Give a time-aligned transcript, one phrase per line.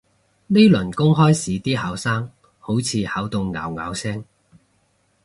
[0.47, 4.25] 呢輪公開試啲考生好似考到拗拗聲